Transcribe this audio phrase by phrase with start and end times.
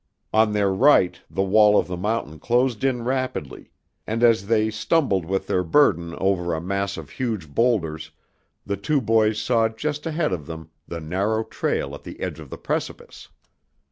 [0.33, 3.69] On their right the wall of the mountain closed in rapidly,
[4.07, 8.09] and as they stumbled with their burden over a mass of huge boulders
[8.65, 12.49] the two boys saw just ahead of them the narrow trail at the edge of
[12.49, 13.27] the precipice.